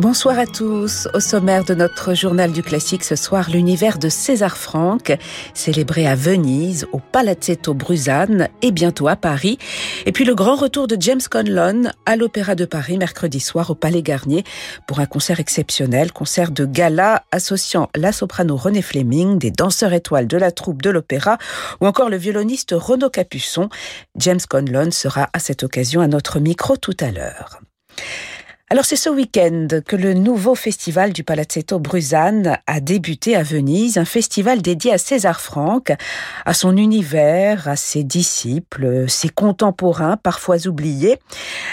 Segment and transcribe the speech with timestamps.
[0.00, 1.08] Bonsoir à tous.
[1.12, 5.14] Au sommaire de notre journal du classique ce soir, l'univers de César Franck,
[5.52, 9.58] célébré à Venise, au Palazzetto Bruzane et bientôt à Paris.
[10.06, 13.74] Et puis le grand retour de James Conlon à l'Opéra de Paris mercredi soir au
[13.74, 14.42] Palais Garnier
[14.86, 20.28] pour un concert exceptionnel, concert de gala associant la soprano René Fleming, des danseurs étoiles
[20.28, 21.36] de la troupe de l'opéra
[21.82, 23.68] ou encore le violoniste Renaud Capuçon.
[24.16, 27.60] James Conlon sera à cette occasion à notre micro tout à l'heure.
[28.72, 33.98] Alors c'est ce week-end que le nouveau festival du Palazzetto Bruzane a débuté à Venise,
[33.98, 35.90] un festival dédié à César Franck,
[36.46, 41.18] à son univers, à ses disciples, ses contemporains parfois oubliés.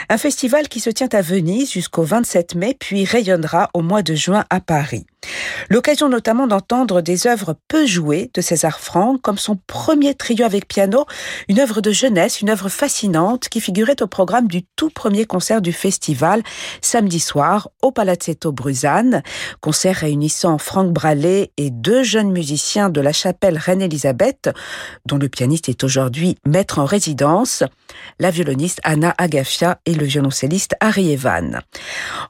[0.09, 4.15] Un festival qui se tient à Venise jusqu'au 27 mai puis rayonnera au mois de
[4.15, 5.05] juin à Paris.
[5.69, 10.67] L'occasion notamment d'entendre des œuvres peu jouées de César Franck, comme son premier trio avec
[10.67, 11.05] piano,
[11.49, 15.61] une œuvre de jeunesse, une œuvre fascinante qui figurait au programme du tout premier concert
[15.61, 16.43] du festival
[16.81, 19.23] samedi soir au Palazzetto Bruzane,
[19.59, 24.49] concert réunissant Franck Bralé et deux jeunes musiciens de la chapelle Reine-Élisabeth,
[25.05, 27.63] dont le pianiste est aujourd'hui maître en résidence,
[28.19, 31.61] la violoniste Anna Agafia et le violoncelliste Harry Evan.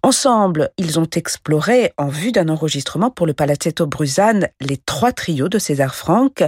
[0.02, 2.77] Ensemble, ils ont exploré, en vue d'un enregistrement
[3.16, 6.44] pour le Palazzetto Bruzane, les trois trios de César Franck.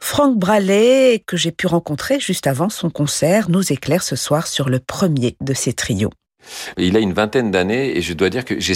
[0.00, 4.68] Franck Bralé, que j'ai pu rencontrer juste avant son concert, nous éclaire ce soir sur
[4.68, 6.10] le premier de ces trios.
[6.76, 8.72] Il a une vingtaine d'années et je dois dire que j'ai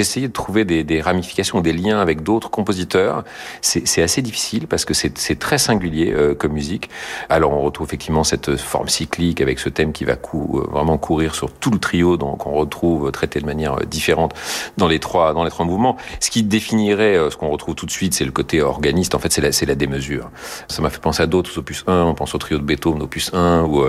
[0.00, 3.24] essayé de trouver des, des, ramifications, des liens avec d'autres compositeurs.
[3.60, 6.90] C'est assez difficile parce que c'est très singulier euh, comme musique.
[7.28, 10.98] Alors on retrouve effectivement cette forme cyclique avec ce thème qui va cou euh, vraiment
[10.98, 14.34] courir sur tout le trio, donc on retrouve traité de manière euh, différente
[14.76, 15.96] dans les trois dans les trois mouvements.
[16.20, 19.14] Ce qui définirait ce qu'on retrouve tout de suite, c'est le côté organiste.
[19.14, 20.30] En fait, c'est la, la démesure.
[20.68, 22.02] Ça m'a fait penser à d'autres opus 1.
[22.02, 23.84] On pense au trio de Beethoven, opus 1, ou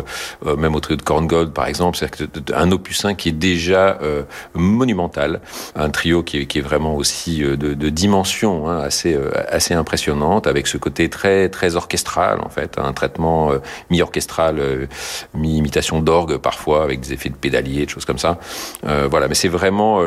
[0.57, 1.97] même au trio de Korngold, par exemple.
[1.97, 4.23] C'est un opus 1 qui est déjà euh,
[4.53, 5.41] monumental,
[5.75, 10.67] un trio qui est, vraiment aussi euh, de, dimension hein, assez euh, assez impressionnante, avec
[10.67, 13.51] ce côté très très orchestral en fait, un traitement
[13.89, 14.87] mi-orchestral,
[15.33, 18.39] mi-imitation d'orgue parfois, avec des effets de pédalier, de choses comme ça.
[18.83, 20.01] voilà, mais c'est vraiment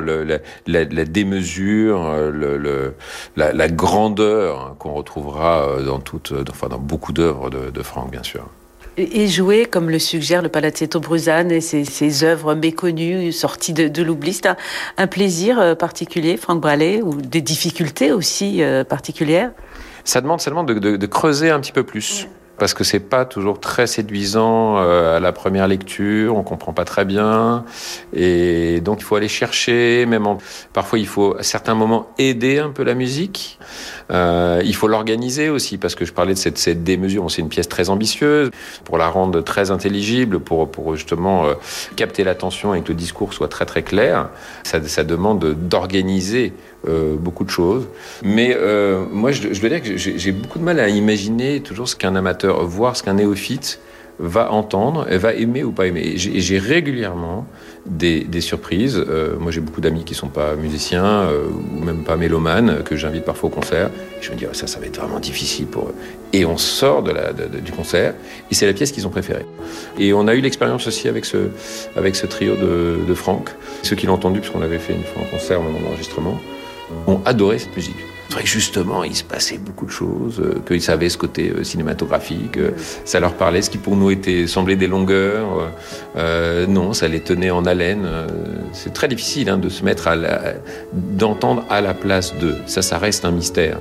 [0.66, 2.12] la, démesure,
[3.36, 8.48] la, grandeur qu'on retrouvera dans toutes, enfin dans beaucoup d'œuvres de Franck, bien sûr
[9.00, 14.02] et jouer, comme le suggère le Palazzetto Bruzane et ses, œuvres méconnues, sorties de, de
[14.02, 14.32] l'oubli.
[14.32, 14.48] C'est
[14.96, 19.52] un, plaisir euh, particulier, Franck Bralé, ou des difficultés aussi euh, particulières?
[20.04, 22.26] Ça demande seulement de, de, de, creuser un petit peu plus
[22.60, 26.84] parce que c'est pas toujours très séduisant euh, à la première lecture, on comprend pas
[26.84, 27.64] très bien,
[28.14, 30.36] et donc il faut aller chercher, même en...
[30.74, 33.58] parfois il faut à certains moments aider un peu la musique,
[34.10, 37.48] euh, il faut l'organiser aussi, parce que je parlais de cette, cette démesure, c'est une
[37.48, 38.50] pièce très ambitieuse,
[38.84, 41.54] pour la rendre très intelligible, pour, pour justement euh,
[41.96, 44.28] capter l'attention et que le discours soit très très clair,
[44.64, 46.52] ça, ça demande d'organiser
[46.88, 47.86] euh, beaucoup de choses.
[48.22, 51.88] Mais euh, moi, je, je, dois dire que j'ai beaucoup de mal à imaginer toujours
[51.88, 53.80] ce qu'un amateur, voir ce qu'un néophyte
[54.18, 56.12] va entendre, va aimer ou pas aimer.
[56.16, 57.46] J'ai régulièrement
[57.86, 59.02] des, surprises.
[59.08, 63.24] Euh, moi, j'ai beaucoup d'amis qui sont pas musiciens ou même pas mélomanes, que j'invite
[63.24, 63.90] parfois au concert.
[64.20, 65.94] Je me dis, oh, ça, ça va être vraiment difficile pour eux.
[66.32, 68.14] Et on sort du concert,
[68.50, 69.46] et c'est la pièce qu'ils ont préférée.
[69.98, 73.50] Et on a eu l'expérience aussi avec ce, trio de, Franck.
[73.82, 76.38] Ceux qui l'ont entendu, puisqu'on avait fait une fois un concert au moment d'enregistrement,
[77.06, 77.96] ont adoré cette musique.
[78.30, 82.58] C'est justement, il se passait beaucoup de choses, euh, qu'ils savaient ce côté euh, cinématographique,
[82.58, 82.70] euh,
[83.04, 85.72] ça leur parlait, ce qui pour nous était semblait des longueurs.
[86.68, 88.08] Non, ça les tenait en haleine.
[88.72, 90.16] C'est très difficile hein, de se mettre à
[90.92, 92.56] d'entendre à la place d'eux.
[92.66, 93.80] Ça, ça reste un mystère.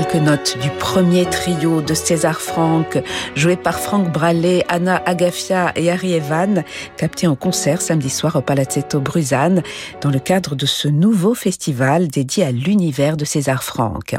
[0.00, 2.98] Quelques notes du premier trio de César Franck,
[3.34, 6.64] joué par Franck Bralé, Anna Agafia et Harry Evan,
[6.96, 9.62] capté en concert samedi soir au Palazzetto Bruzane,
[10.00, 14.16] dans le cadre de ce nouveau festival dédié à l'univers de César Franck.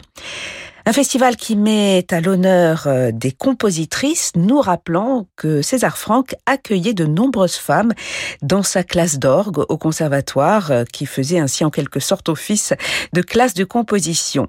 [0.86, 6.94] Un festival qui met à l'honneur euh, des compositrices, nous rappelant que César Franck accueillait
[6.94, 7.94] de nombreuses femmes
[8.42, 12.74] dans sa classe d'orgue au conservatoire, euh, qui faisait ainsi en quelque sorte office
[13.14, 14.48] de classe de composition.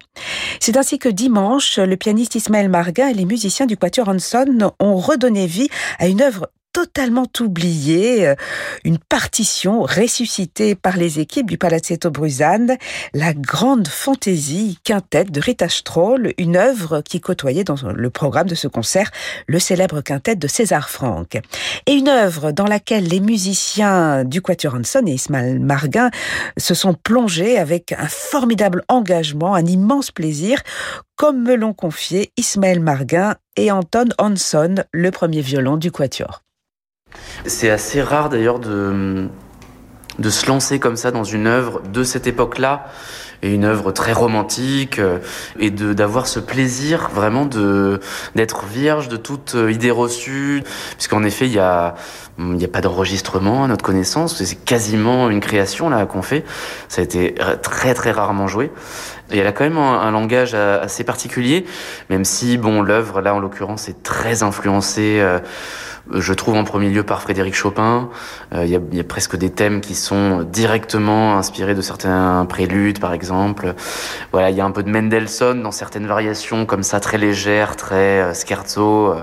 [0.58, 4.96] C'est ainsi que dimanche, le pianiste Ismaël Marga et les musiciens du Quatuor Hanson ont
[4.96, 5.68] redonné vie
[5.98, 8.34] à une œuvre totalement oublié, euh,
[8.84, 12.76] une partition ressuscitée par les équipes du Palazzetto Bruzane,
[13.12, 18.54] la grande fantaisie quintette de Rita Stroll, une œuvre qui côtoyait dans le programme de
[18.54, 19.10] ce concert
[19.46, 21.38] le célèbre quintet de César Franck.
[21.86, 26.10] Et une œuvre dans laquelle les musiciens du Quatuor Hanson et Ismaël Marguin
[26.56, 30.62] se sont plongés avec un formidable engagement, un immense plaisir,
[31.16, 36.41] comme me l'ont confié Ismaël Marguin et Anton Hanson, le premier violon du Quatuor.
[37.46, 39.28] C'est assez rare d'ailleurs de,
[40.18, 42.86] de se lancer comme ça dans une œuvre de cette époque-là
[43.42, 45.18] et une œuvre très romantique euh,
[45.58, 50.62] et de d'avoir ce plaisir vraiment d'être vierge de toute euh, idée reçue
[50.92, 51.96] puisqu'en effet il y a
[52.38, 56.44] n'y a pas d'enregistrement à notre connaissance c'est quasiment une création là qu'on fait.
[56.88, 58.70] Ça a été très très rarement joué
[59.38, 61.64] elle a quand même un, langage assez particulier
[62.10, 65.38] même si bon l'œuvre là en l'occurrence est très influencée euh,
[66.10, 68.08] je trouve en premier lieu par Frédéric Chopin.
[68.54, 73.12] Euh, il y, a, presque des thèmes qui sont directement inspirés de certains préludes, par
[73.12, 73.74] exemple.
[74.32, 77.76] Voilà, il y a un peu de Mendelssohn dans certaines variations comme ça, très légères,
[77.76, 79.12] très euh, scherzo.
[79.12, 79.22] Euh.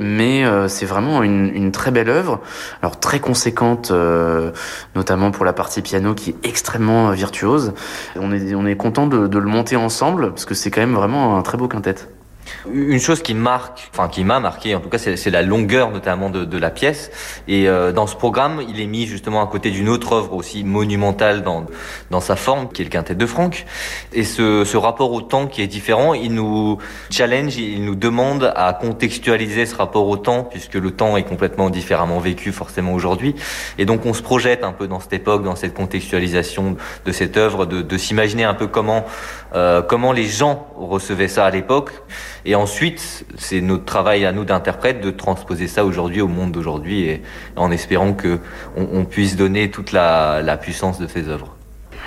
[0.00, 2.40] mais euh, c'est vraiment une, très belle œuvre.
[2.82, 4.50] Alors très conséquente, euh,
[4.96, 7.74] notamment pour la partie piano qui est extrêmement virtuose.
[8.16, 8.32] On
[8.66, 11.56] est content de, de le monter ensemble parce que c'est quand même vraiment un très
[11.56, 11.94] beau quintet.
[12.72, 16.30] Une chose qui marque, enfin qui m'a marqué en tout cas, c'est la longueur notamment
[16.30, 17.10] de, de la pièce.
[17.48, 20.64] Et euh, dans ce programme, il est mis justement à côté d'une autre œuvre aussi
[20.64, 21.66] monumentale dans
[22.10, 23.66] dans sa forme, qui est le Quintet de Franck.
[24.12, 26.78] Et ce, ce rapport au temps qui est différent, il nous
[27.10, 31.70] challenge, il nous demande à contextualiser ce rapport au temps, puisque le temps est complètement
[31.70, 33.34] différemment vécu forcément aujourd'hui.
[33.78, 37.36] Et donc on se projette un peu dans cette époque, dans cette contextualisation de cette
[37.36, 39.04] œuvre, de, de s'imaginer un peu comment
[39.54, 41.90] euh, comment les gens recevaient ça à l'époque.
[42.44, 47.02] Et ensuite, c'est notre travail à nous d'interprètes de transposer ça aujourd'hui au monde d'aujourd'hui
[47.02, 47.22] et
[47.56, 48.38] en espérant que
[48.76, 51.56] on, on puisse donner toute la, la puissance de ces œuvres.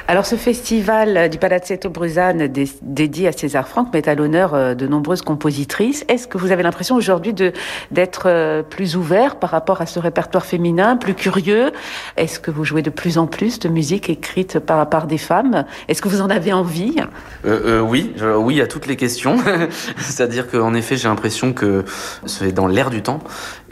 [0.09, 2.51] Alors ce festival du Palazzetto Bruzane
[2.81, 6.03] dédié à César Franck met à l'honneur euh, de nombreuses compositrices.
[6.09, 10.45] Est-ce que vous avez l'impression aujourd'hui d'être euh, plus ouvert par rapport à ce répertoire
[10.45, 11.71] féminin, plus curieux?
[12.17, 15.63] Est-ce que vous jouez de plus en plus de musique écrite par des femmes?
[15.87, 16.97] Est-ce que vous en avez envie?
[17.45, 19.37] Euh, euh, Oui, oui à toutes les questions.
[19.97, 21.85] C'est-à-dire qu'en effet, j'ai l'impression que
[22.25, 23.21] c'est dans l'air du temps,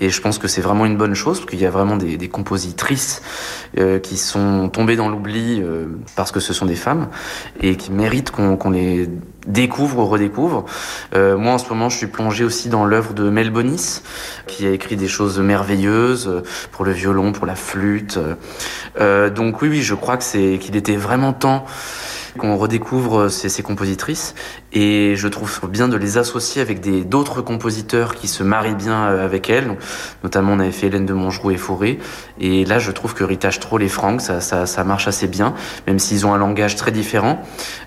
[0.02, 2.28] et je pense que c'est vraiment une bonne chose parce qu'il y a vraiment des,
[2.28, 3.22] compositrices
[3.78, 5.62] euh, qui sont tombées dans l'oubli.
[5.62, 5.86] Euh,
[6.22, 7.08] parce que ce sont des femmes
[7.62, 9.10] et qui méritent qu'on qu les
[9.48, 10.66] découvre ou redécouvre.
[11.16, 14.04] Euh, moi, en ce moment, je suis plongé aussi dans l'œuvre de Mel Bonis,
[14.46, 18.20] qui a écrit des choses merveilleuses pour le violon, pour la flûte.
[19.00, 21.66] Euh, donc oui, oui, je crois que c'est qu'il était vraiment temps
[22.38, 24.36] qu'on redécouvre ces, ces, compositrices
[24.74, 29.50] et je trouve bien de les associer avec d'autres compositeurs qui se marient bien avec
[29.50, 29.68] elles.
[29.68, 29.80] Donc,
[30.24, 32.00] notamment, on avait fait Hélène de Montgeroux et Fauré
[32.40, 35.54] et là, je trouve que Rita Stroll et Franck, ça, marche assez bien,
[35.88, 37.42] même s'ils ont un langage très différent.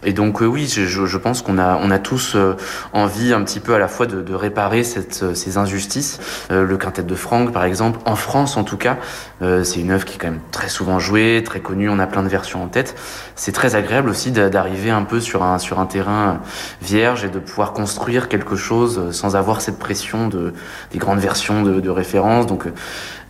[0.04, 2.56] Et donc euh, oui, je, pense qu'on a on a tous euh,
[2.92, 6.20] envie un petit peu à la fois de, réparer ces injustices.
[6.50, 8.98] Euh, le quintet de Franck, par exemple, en France en tout cas,
[9.42, 11.88] euh, c'est une œuvre qui est quand même très souvent jouée, très connue.
[11.88, 12.94] On a plein de versions en tête.
[13.36, 16.40] C'est très agréable aussi d'arriver un peu sur un terrain
[16.82, 20.52] vierge et de pouvoir construire quelque chose sans avoir cette pression de
[20.92, 22.46] des grandes versions de, référence.
[22.46, 22.66] Donc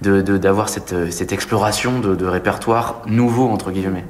[0.01, 4.05] d'avoir cette, exploration de répertoire nouveau entre guillemets.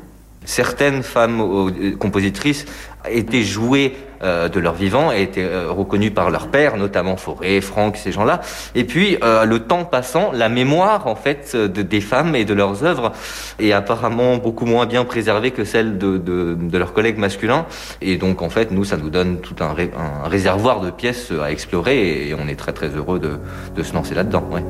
[0.45, 2.67] Certaines femmes euh, compositrices
[3.09, 7.61] étaient jouées euh, de leur vivant et étaient euh, reconnues par leur père, notamment Fauré,
[7.61, 8.41] Franck, ces gens-là.
[8.75, 12.85] Et puis, le temps passant, la mémoire en fait de, des femmes et de leurs
[12.85, 13.13] œuvres
[13.59, 17.67] est apparemment beaucoup moins bien préservée que celle de, leurs collègues masculins.
[18.01, 21.33] Et donc, en fait, nous, ça nous donne tout un, ré, un réservoir de pièces
[21.43, 24.45] à explorer et on est très très heureux de, se lancer là-dedans.
[24.51, 24.65] Ouais.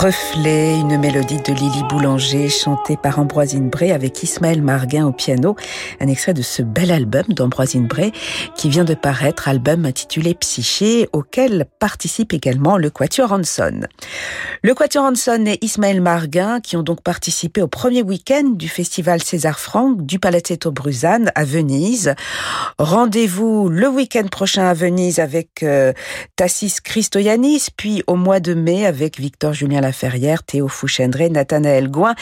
[0.00, 5.56] Reflet, une mélodie de Lily Boulanger chantée par Ambroisine Bray avec Ismaël Marguin au piano.
[6.00, 8.10] Un extrait de ce bel album d'Ambroisine Bray
[8.56, 13.80] qui vient de paraître, album intitulé Psyché, auquel participe également le Quatuor Hanson.
[14.62, 19.22] Le Quatuor Hanson et Ismaël Marguin qui ont donc participé au premier week-end du festival
[19.22, 22.14] César Franck du Palazzetto Bruzane à Venise.
[22.78, 25.92] Rendez-vous le week-end prochain à Venise avec euh,
[26.36, 32.14] Tassis Christoyanis, puis au mois de mai avec Victor Julien Laferrière, Théo Fouchendré, Nathanaël Gouin,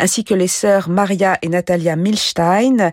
[0.00, 2.90] ainsi que les sœurs Maria et Natalia Milstein.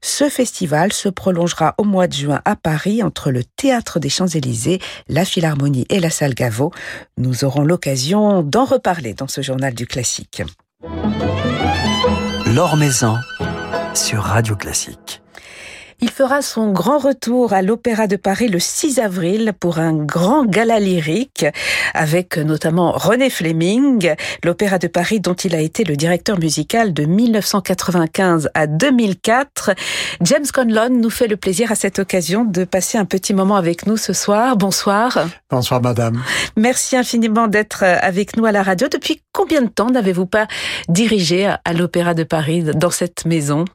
[0.00, 4.78] Ce festival se prolongera au mois de juin à Paris entre le Théâtre des Champs-Élysées,
[5.08, 6.70] la Philharmonie et la Salle Gaveau.
[7.18, 10.42] Nous aurons l'occasion d'en reparler dans ce journal du classique.
[12.54, 13.16] L'Or Maison
[13.94, 15.21] sur Radio Classique.
[16.04, 20.44] Il fera son grand retour à l'Opéra de Paris le 6 avril pour un grand
[20.44, 21.46] gala lyrique
[21.94, 27.04] avec notamment René Fleming, l'Opéra de Paris dont il a été le directeur musical de
[27.04, 29.70] 1995 à 2004.
[30.22, 33.86] James Conlon nous fait le plaisir à cette occasion de passer un petit moment avec
[33.86, 34.56] nous ce soir.
[34.56, 35.28] Bonsoir.
[35.50, 36.20] Bonsoir madame.
[36.56, 38.88] Merci infiniment d'être avec nous à la radio.
[38.88, 40.48] Depuis combien de temps n'avez-vous pas
[40.88, 43.66] dirigé à l'Opéra de Paris dans cette maison?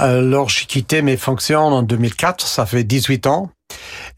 [0.00, 3.50] Alors, j'ai quitté mes fonctions en 2004, ça fait 18 ans.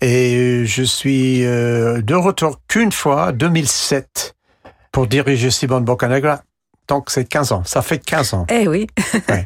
[0.01, 4.37] Et je suis euh, de retour qu'une fois, 2007,
[4.93, 6.43] pour diriger Simone Boccanegra.
[6.87, 7.63] Donc, c'est 15 ans.
[7.65, 8.47] Ça fait 15 ans.
[8.49, 8.87] Eh oui.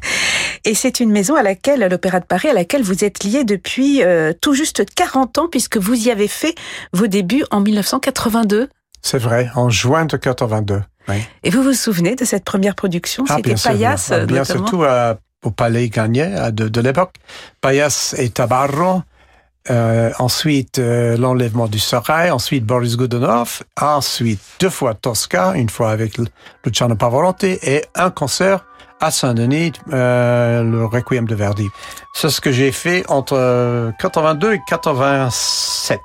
[0.66, 3.44] Et c'est une maison à laquelle, à l'Opéra de Paris, à laquelle vous êtes lié
[3.44, 6.54] depuis euh, tout juste 40 ans, puisque vous y avez fait
[6.92, 8.68] vos débuts en 1982.
[9.00, 10.82] C'est vrai, en juin de 82.
[11.08, 11.16] Oui.
[11.44, 13.24] Et vous vous souvenez de cette première production?
[13.28, 17.14] Ah, C'était Payas, bien, bien surtout à au Palais Gagné de, de l'époque.
[17.60, 19.02] Payas et Tabarro.
[19.70, 25.90] Euh, ensuite, euh, l'enlèvement du Sorail, ensuite Boris Godunov, ensuite deux fois Tosca, une fois
[25.90, 26.18] avec
[26.64, 28.64] Luciano Pavarotti, et un concert
[29.00, 31.68] à Saint-Denis, euh, le Requiem de Verdi.
[32.14, 36.00] C'est ce que j'ai fait entre 82 et 87.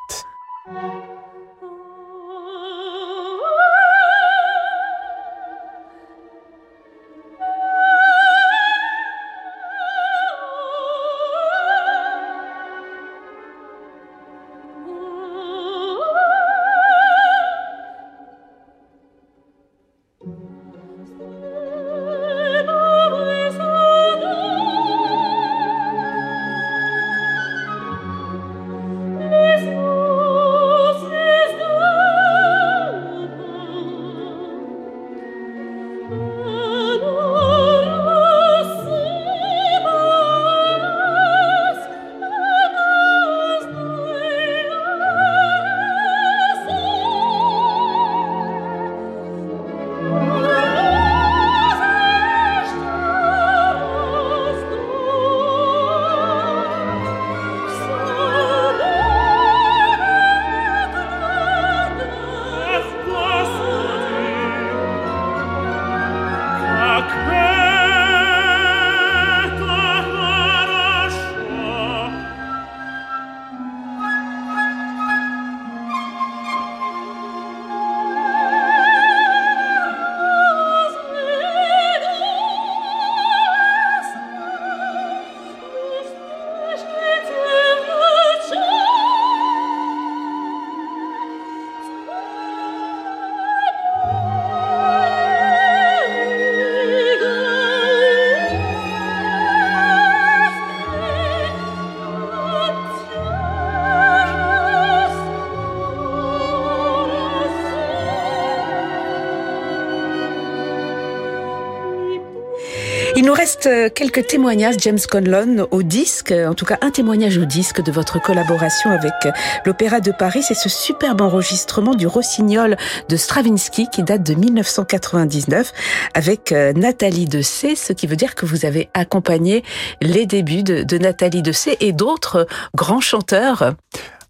[113.41, 117.81] Reste euh, quelques témoignages, James Conlon, au disque, en tout cas un témoignage au disque
[117.81, 119.31] de votre collaboration avec euh,
[119.65, 120.43] l'Opéra de Paris.
[120.43, 122.77] C'est ce superbe enregistrement du Rossignol
[123.09, 125.73] de Stravinsky qui date de 1999
[126.13, 129.63] avec euh, Nathalie Dessay, ce qui veut dire que vous avez accompagné
[130.01, 132.45] les débuts de, de Nathalie Dessay et d'autres
[132.75, 133.73] grands chanteurs.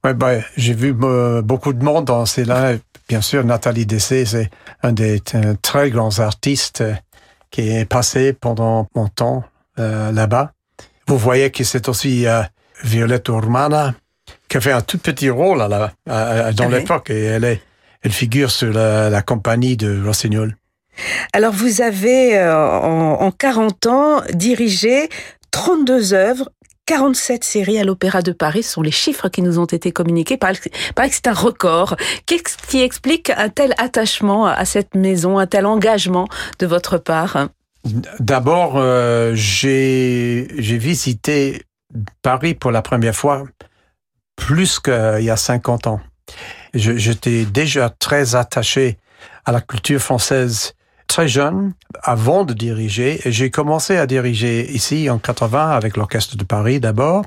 [0.05, 2.75] Ouais, bah, j'ai vu beaucoup de monde dans ces-là.
[3.09, 4.49] Bien sûr, Nathalie Dessay, c'est
[4.83, 5.19] un des
[5.61, 6.81] très grands artistes
[7.51, 9.43] qui est passé pendant mon temps
[9.79, 10.53] euh, là-bas.
[11.07, 12.41] Vous voyez que c'est aussi euh,
[12.83, 13.93] Violette Urmana
[14.47, 17.61] qui a fait un tout petit rôle là, euh, dans l'époque et elle est,
[18.01, 20.55] elle figure sur la, la compagnie de Rossignol.
[21.33, 25.09] Alors vous avez en, en 40 ans dirigé
[25.51, 26.49] 32 œuvres
[26.91, 28.63] 47 séries à l'Opéra de Paris.
[28.63, 30.35] Sont les chiffres qui nous ont été communiqués.
[30.35, 30.69] Paraît que
[31.09, 31.95] c'est un record.
[32.25, 36.27] Qu'est-ce qui explique un tel attachement à cette maison, un tel engagement
[36.59, 37.47] de votre part?
[38.19, 41.61] D'abord, euh, j'ai visité
[42.23, 43.45] Paris pour la première fois
[44.35, 46.01] plus qu'il y a 50 ans.
[46.73, 48.97] J'étais déjà très attaché
[49.45, 50.73] à la culture française
[51.11, 53.19] très jeune, avant de diriger.
[53.25, 57.25] J'ai commencé à diriger ici en 80 avec l'Orchestre de Paris d'abord,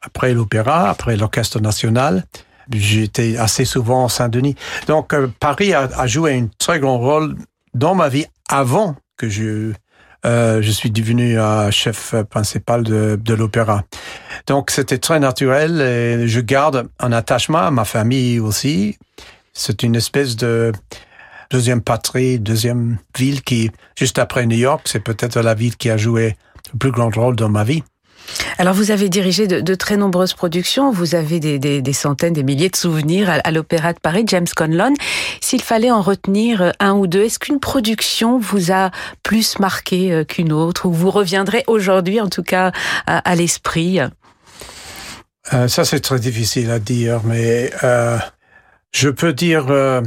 [0.00, 2.24] après l'Opéra, après l'Orchestre National.
[2.72, 4.54] J'étais assez souvent en Saint-Denis.
[4.86, 7.36] Donc euh, Paris a, joué un très grand rôle
[7.74, 9.74] dans ma vie avant que je
[10.24, 13.84] euh, je suis devenu euh, chef principal de, de l'opéra.
[14.46, 18.96] Donc c'était très naturel et je garde un attachement à ma famille aussi.
[19.52, 20.72] C'est une espèce de
[21.50, 25.96] deuxième patrie, deuxième ville qui, juste après New York, c'est peut-être la ville qui a
[25.96, 26.36] joué
[26.72, 27.82] le plus grand rôle dans ma vie.
[28.58, 32.34] Alors vous avez dirigé de, de, très nombreuses productions, vous avez des, des, des centaines,
[32.34, 34.92] des milliers de souvenirs à, à l'Opéra de Paris, James Conlon.
[35.40, 38.90] S'il fallait en retenir un ou deux, est-ce qu'une production vous a
[39.22, 42.72] plus marqué euh, qu'une autre, ou vous reviendrez aujourd'hui en tout cas
[43.06, 44.00] à, à l'esprit?
[45.54, 48.18] Euh, Ça c'est très difficile à dire, mais euh,
[48.92, 50.02] je peux dire euh,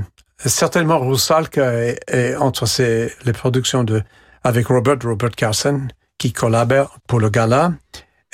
[0.46, 4.02] certainement Roussalka est, est entre ses, les productions de
[4.44, 7.74] avec Robert Robert Carson qui collabore pour le gala.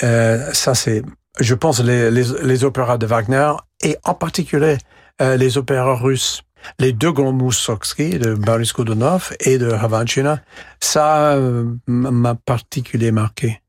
[0.04, 1.04] Euh, ça, c'est,
[1.40, 3.52] je pense, les, les, les, opéras de Wagner
[3.84, 4.78] et en particulier
[5.22, 6.42] euh, les opéras russes.
[6.80, 10.42] Les deux grands Moussorgsky de Boris Godunov et de Havanchina,
[10.80, 13.62] ça euh, m'a particulièrement marqué.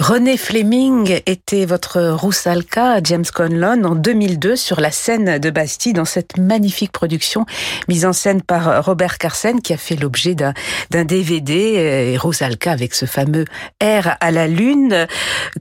[0.00, 6.06] René Fleming était votre Roussalka James Conlon en 2002 sur la scène de Bastille dans
[6.06, 7.44] cette magnifique production
[7.86, 12.94] mise en scène par Robert Carsen qui a fait l'objet d'un DVD et Roussalka avec
[12.94, 13.44] ce fameux
[13.78, 15.06] air à la lune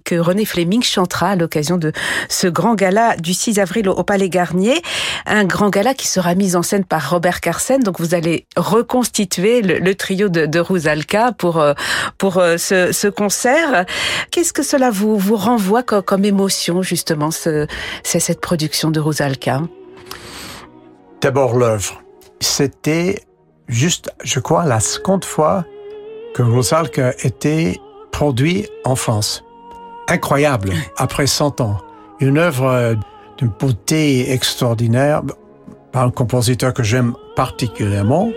[0.05, 1.91] que René Fleming chantera à l'occasion de
[2.29, 4.81] ce grand gala du 6 avril au Palais Garnier.
[5.25, 7.81] Un grand gala qui sera mis en scène par Robert Carsen.
[7.81, 11.61] Donc vous allez reconstituer le, trio de, Roussalka pour,
[12.57, 13.85] ce, ce concert.
[14.31, 17.67] Qu'est-ce que cela vous, vous renvoie comme, comme émotion, justement, ce,
[18.03, 19.61] c'est cette production de Rosalka
[21.21, 22.01] D'abord l'œuvre.
[22.39, 23.23] C'était
[23.67, 25.65] juste, je crois, la seconde fois
[26.33, 27.79] que Rosalka était
[28.11, 29.43] produit en France.
[30.07, 31.77] Incroyable, après 100 ans.
[32.19, 32.95] Une œuvre
[33.37, 35.21] d'une beauté extraordinaire
[35.91, 38.31] par un compositeur que j'aime particulièrement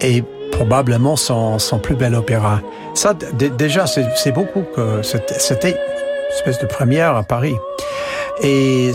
[0.00, 0.22] et
[0.54, 2.60] probablement son, son plus bel opéra.
[2.94, 7.56] Ça, déjà, c'est beaucoup que c'était une espèce de première à Paris.
[8.42, 8.92] Et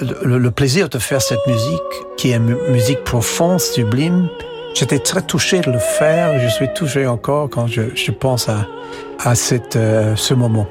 [0.00, 4.28] le, le, plaisir de faire cette musique, qui est une musique profonde, sublime,
[4.74, 6.38] j'étais très touché de le faire.
[6.40, 8.66] Je suis touché encore quand je, je pense à,
[9.22, 10.66] à cette, euh, ce moment.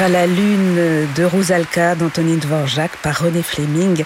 [0.00, 4.04] À la lune de Rusalka d'Antonin Dvorak par René Fleming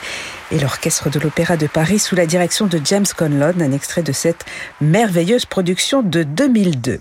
[0.53, 4.13] et l'orchestre de l'Opéra de Paris sous la direction de James Conlon, un extrait de
[4.13, 4.45] cette
[4.83, 7.01] merveilleuse production de 2002.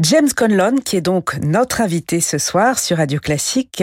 [0.00, 3.82] James Conlon, qui est donc notre invité ce soir sur Radio Classique.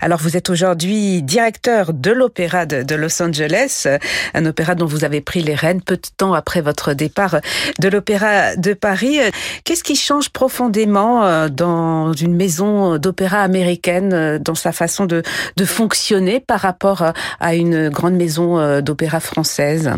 [0.00, 3.88] Alors, vous êtes aujourd'hui directeur de l'Opéra de, Los Angeles,
[4.34, 7.40] un opéra dont vous avez pris les rênes peu de temps après votre départ
[7.80, 9.18] de l'Opéra de Paris.
[9.64, 15.22] Qu'est-ce qui change profondément euh, dans une maison d'opéra américaine, euh, dans sa façon de,
[15.64, 19.90] fonctionner par rapport à une grande maison euh, d'opéra française?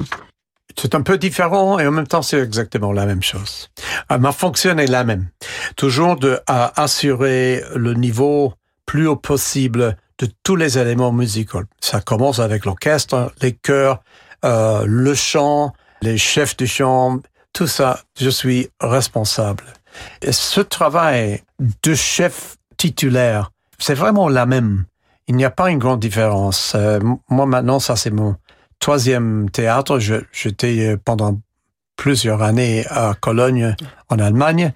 [0.81, 3.69] C'est un peu différent et en même temps c'est exactement la même chose.
[4.09, 5.29] Ah, ma fonction est la même.
[5.77, 8.55] Toujours de à assurer le niveau
[8.87, 11.63] plus haut possible de tous les éléments musicaux.
[11.81, 14.03] Ça commence avec l'orchestre, les chœurs,
[14.45, 17.19] euh, le chant, les chefs de chant,
[17.53, 19.65] tout ça, je suis responsable.
[20.23, 21.43] Et ce travail
[21.83, 24.85] de chef titulaire, c'est vraiment la même.
[25.27, 26.73] Il n'y a pas une grande différence.
[26.77, 28.37] Euh, moi maintenant, ça c'est mon
[28.79, 29.99] troisième théâtre.
[30.33, 31.39] J'étais euh, pendant
[31.97, 33.75] plusieurs années à Cologne,
[34.09, 34.73] en Allemagne,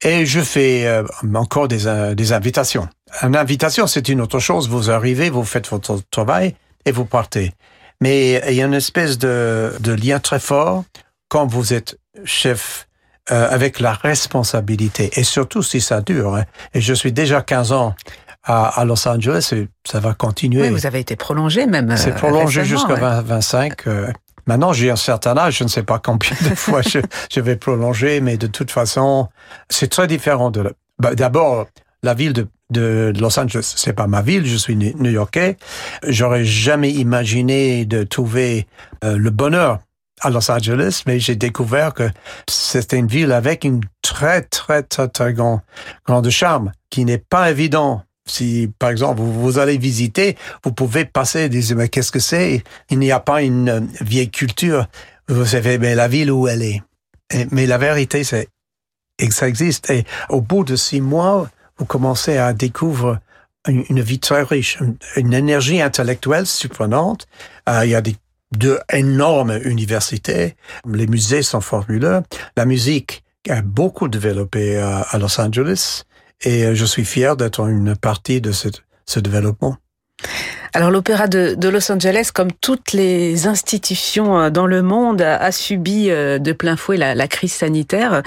[0.00, 2.88] et je fais euh, encore des, euh, des invitations.
[3.22, 4.70] Une invitation, c'est une autre chose.
[4.70, 6.54] Vous arrivez, vous faites votre travail
[6.86, 7.52] et vous partez.
[8.00, 10.84] Mais il y a une espèce de, de lien très fort
[11.28, 12.88] quand vous êtes chef
[13.28, 16.34] avec la responsabilité, et surtout si ça dure.
[16.34, 16.44] Hein.
[16.74, 17.94] Et je suis déjà 15 ans
[18.44, 20.62] à, Los Angeles et ça va continuer.
[20.62, 21.96] Oui, vous avez été prolongé même.
[21.96, 23.84] C'est prolongé jusqu'à 25.
[24.46, 26.98] Maintenant, j'ai un certain âge, je ne sais pas combien de fois je,
[27.32, 29.28] je, vais prolonger, mais de toute façon,
[29.68, 30.74] c'est très différent de.
[30.98, 31.66] Bah, D'abord,
[32.02, 35.56] la ville de, de Los Angeles, c'est pas ma ville, je suis new-yorkais.
[36.06, 38.66] J'aurais jamais imaginé de trouver
[39.04, 39.78] euh, le bonheur
[40.20, 42.08] à Los Angeles, mais j'ai découvert que
[42.48, 45.62] c'était une ville avec une très, très, très, très grand,
[46.06, 51.42] grande charme, qui n'est pas évident si, par exemple, vous, allez visiter, vous pouvez passer
[51.42, 52.62] et dire, mais qu'est-ce que c'est?
[52.90, 54.86] Il n'y a pas une euh, vieille culture.
[55.28, 56.82] Vous savez, mais la ville où elle est.
[57.50, 58.48] mais la vérité, c'est
[59.18, 59.90] que ça existe.
[59.90, 63.18] Et au bout de six mois, vous commencez à découvrir
[63.68, 64.78] une, vie très riche,
[65.16, 67.26] une, énergie intellectuelle surprenante.
[67.68, 68.16] Euh, il y a des,
[68.52, 70.56] deux énormes universités.
[70.86, 72.22] Les musées sont formuleux.
[72.56, 76.04] La musique a beaucoup développé euh, à Los Angeles.
[76.44, 78.68] Et euh, je suis fier d'être une partie de ce,
[79.06, 79.76] ce développement.
[80.74, 85.52] Alors l'Opéra de, de, Los Angeles, comme toutes les institutions euh, dans le monde, a,
[85.52, 88.22] subi euh, de plein fouet la, la crise sanitaire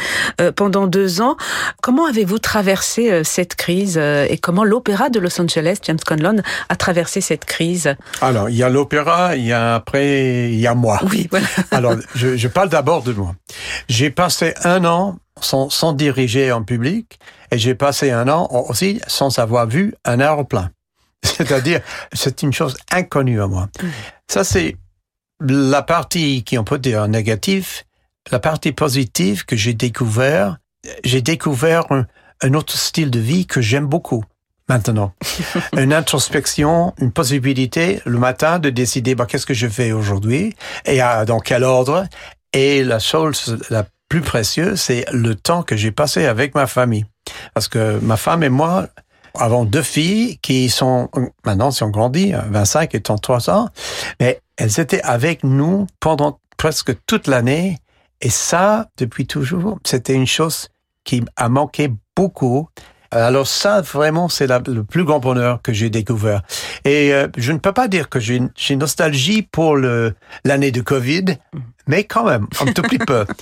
[0.56, 1.38] pendant deux ans.
[1.82, 7.22] Comment avez-vous traversé cette crise et comment l'Opéra de Los Angeles, James Conlon, a traversé
[7.22, 7.96] cette crise?
[8.22, 11.00] Alors il y a l'Opéra, il y a après, il y a moi.
[11.12, 11.48] Oui, voilà.
[11.72, 13.36] Alors je, je parle d'abord de moi.
[13.90, 17.20] J'ai passé un an sans, sans diriger en public
[17.52, 20.70] et j'ai passé un an aussi sans avoir vu un aéroplane.
[21.38, 21.82] C'est-à-dire,
[22.14, 23.70] c'est une chose inconnue à moi.
[24.28, 24.78] Ça, c'est
[25.40, 27.84] la partie qui on peut dire négative.
[28.32, 30.58] La partie positive que j'ai découvert,
[31.04, 32.06] j'ai découvert un,
[32.42, 34.24] un, autre style de vie que j'aime beaucoup
[34.68, 35.14] maintenant.
[35.78, 41.02] une introspection, une possibilité le matin de décider bah, qu'est-ce que je fais aujourd'hui et
[41.02, 42.08] à, dans quel ordre.
[42.54, 47.06] Et la chose la plus précieuse, c'est le temps que j'ai passé avec ma famille.
[47.54, 48.88] Parce que ma femme et moi
[49.40, 51.10] avons deux filles qui sont,
[51.46, 53.70] maintenant, sont grandies, 25 et 33 ans,
[54.20, 57.78] mais elles étaient avec nous pendant presque toute l'année.
[58.22, 60.70] Et ça, depuis toujours, c'était une chose
[61.04, 62.70] qui a manqué beaucoup.
[63.12, 66.42] Alors ça, vraiment, c'est le plus grand bonheur que j'ai découvert.
[66.84, 71.26] Et euh, je ne peux pas dire que j'ai une nostalgie pour l'année de Covid,
[71.88, 73.26] mais quand même, un tout petit peu.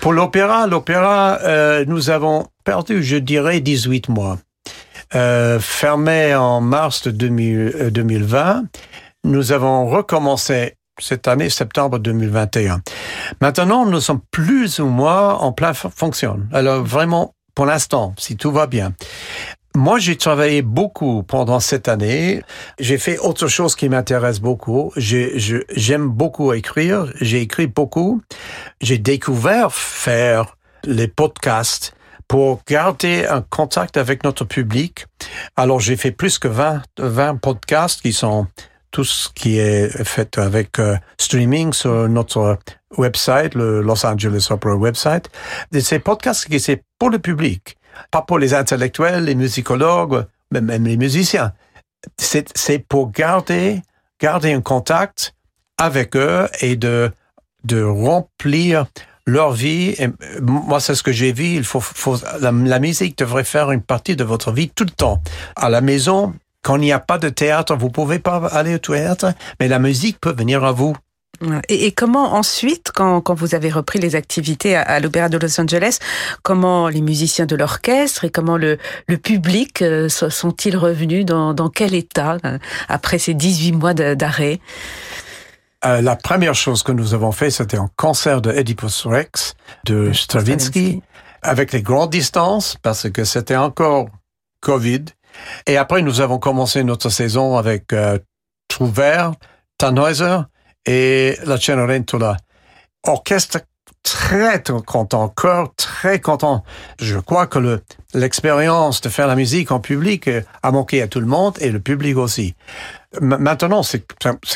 [0.00, 4.38] Pour l'opéra, l'opéra, euh, nous avons perdu, je dirais, 18 mois.
[5.14, 5.58] Euh,
[6.34, 8.62] en mars de 2000, 2020, euh,
[9.24, 12.80] nous avons recommencé cette année, septembre 2021.
[13.40, 16.40] Maintenant, nous sommes plus ou moins en plein fonction.
[16.52, 18.92] Alors vraiment, pour l'instant, si tout va bien.
[19.74, 22.42] Moi, j'ai travaillé beaucoup pendant cette année.
[22.78, 24.90] J'ai fait autre chose qui m'intéresse beaucoup.
[24.96, 27.12] J'aime beaucoup écrire.
[27.20, 28.22] J'ai écrit beaucoup.
[28.80, 31.95] J'ai découvert faire les podcasts
[32.28, 35.06] pour garder un contact avec notre public.
[35.56, 38.46] Alors, j'ai fait plus que 20, 20 podcasts qui sont
[38.90, 42.58] tout ce qui est fait avec euh, streaming sur notre
[42.96, 45.28] website, le Los Angeles Opera website.
[45.72, 47.76] Et ces podcasts qui c'est pour le public,
[48.10, 51.52] pas pour les intellectuels, les musicologues, même les musiciens.
[52.18, 53.82] C'est pour garder,
[54.20, 55.34] garder un contact
[55.78, 57.10] avec eux et de,
[57.64, 58.86] de remplir
[59.26, 59.94] leur vie.
[59.98, 60.08] Et
[60.40, 61.44] moi, c'est ce que j'ai vu.
[61.44, 64.90] Il faut, faut la, la, musique devrait faire une partie de votre vie tout le
[64.90, 65.20] temps.
[65.56, 68.78] À la maison, quand il n'y a pas de théâtre, vous pouvez pas aller au
[68.78, 70.96] théâtre, mais la musique peut venir à vous.
[71.68, 75.98] Et, comment ensuite, quand, quand, vous avez repris les activités à, l'Opéra de Los Angeles,
[76.42, 81.68] comment les musiciens de l'orchestre et comment le, le public euh, sont-ils revenus dans, dans
[81.68, 82.58] quel état euh,
[82.88, 84.60] après ces 18 mois d'arrêt?
[85.84, 90.12] Euh, la première chose que nous avons fait, c'était un concert de Oedipus Rex de
[90.12, 91.02] Stravinsky,
[91.42, 94.06] avec les grandes distances, parce que c'était encore
[94.60, 95.04] Covid.
[95.66, 98.18] Et après, nous avons commencé notre saison avec euh,
[98.68, 99.32] Trouvert,
[99.78, 100.38] Tannhäuser
[100.86, 102.38] et la Cenerentola.
[103.04, 103.58] Orchestre
[104.02, 106.62] très content, cœur très content.
[107.00, 107.82] Je crois que le,
[108.14, 110.30] l'expérience de faire la musique en public
[110.62, 112.54] a manqué à tout le monde et le public aussi.
[113.20, 114.06] Maintenant, c'est,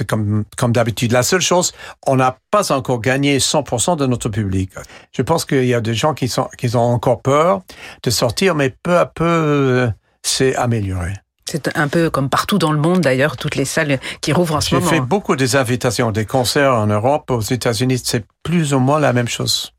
[0.06, 1.12] comme d'habitude.
[1.12, 1.72] La seule chose,
[2.06, 4.70] on n'a pas encore gagné 100% de notre public.
[5.12, 7.62] Je pense qu'il y a des gens qui, sont, qui ont encore peur
[8.02, 9.90] de sortir, mais peu à peu, euh,
[10.22, 11.12] c'est amélioré.
[11.50, 14.60] C'est un peu comme partout dans le monde d'ailleurs, toutes les salles qui rouvrent en
[14.60, 14.88] ce moment.
[14.88, 19.00] J'ai fait beaucoup des invitations, des concerts en Europe, aux États-Unis, c'est plus ou moins
[19.00, 19.72] la même chose.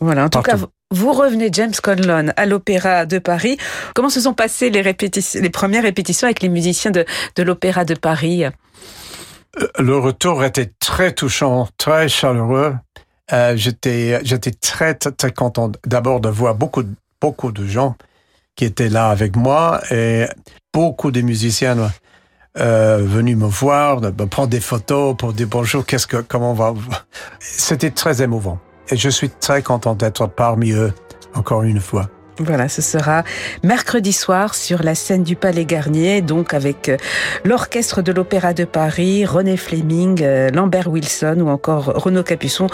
[0.00, 0.56] Voilà, en tout cas,
[0.94, 3.58] vous revenez, James Conlon, à l'Opéra de Paris.
[3.94, 7.04] Comment se sont passées les, premières répétitions avec les musiciens de,
[7.38, 8.44] l'Opéra de Paris?
[8.44, 8.50] Euh,
[9.78, 12.74] Le retour était très touchant, très chaleureux.
[13.32, 14.20] Euh, j'étais,
[14.60, 16.84] très, très content d'abord de voir beaucoup,
[17.20, 17.96] beaucoup de gens
[18.54, 20.26] qui étaient là avec moi et
[20.72, 21.90] beaucoup de musiciens
[22.58, 26.54] euh, venus me voir, me prendre des photos pour dire bonjour, qu'est-ce que, comment on
[26.54, 26.74] va.
[27.40, 28.60] C'était très émouvant.
[28.90, 30.92] Et je suis très content d'être parmi eux,
[31.34, 32.08] encore une fois.
[32.38, 33.22] Voilà, ce sera
[33.62, 36.96] mercredi soir sur la scène du Palais Garnier, donc avec euh,
[37.44, 42.66] l'orchestre de l'Opéra de Paris, René Fleming, euh, Lambert Wilson ou encore Renaud Capuçon.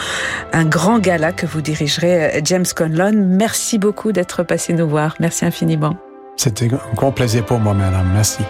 [0.55, 3.13] Un grand gala que vous dirigerez, euh, James Conlon.
[3.15, 5.17] Merci beaucoup d'être passé nous voir.
[5.21, 5.95] Merci infiniment.
[6.37, 8.11] C'était un grand plaisir pour moi, madame.
[8.15, 8.43] Merci.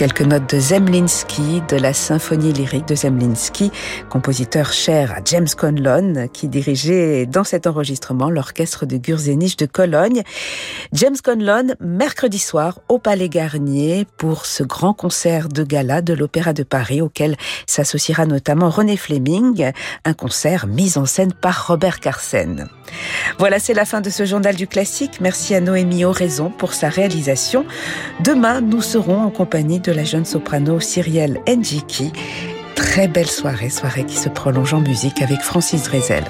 [0.00, 3.70] Quelques notes de Zemlinsky, de la symphonie lyrique de Zemlinsky,
[4.08, 10.22] compositeur cher à James Conlon, qui dirigeait dans cet enregistrement l'orchestre de Gurzenich de Cologne.
[10.94, 16.54] James Conlon, mercredi soir au Palais Garnier pour ce grand concert de gala de l'Opéra
[16.54, 17.36] de Paris auquel
[17.66, 19.70] s'associera notamment René Fleming,
[20.06, 22.70] un concert mis en scène par Robert Carsen.
[23.38, 25.20] Voilà, c'est la fin de ce journal du classique.
[25.20, 27.66] Merci à Noémie Oraison pour sa réalisation.
[28.24, 32.12] Demain, nous serons en compagnie de la jeune soprano Cyrielle Njiki.
[32.76, 36.22] Très belle soirée, soirée qui se prolonge en musique avec Francis Drezel.